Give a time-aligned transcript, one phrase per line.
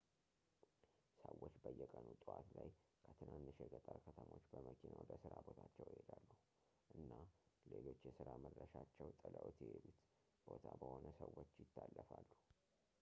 [1.17, 2.69] ሰዎች በየቀኑ ጠዋት ላይ
[3.05, 6.29] ከትናንሽ የገጠር ከተሞች በመኪና ወደ ሥራ ቦታቸው ይሄዳሉ
[7.01, 7.11] እና
[7.75, 10.01] ሌሎች የሥራ መድረሻቸው ጥለውት የሔዱት
[10.49, 12.27] ቦታ በሆነ ሰዎች ይታለፋሉ